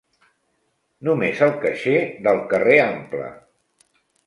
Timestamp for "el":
1.49-1.53